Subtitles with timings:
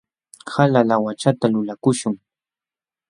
[0.53, 2.15] Hala laawachata lulakuśhun.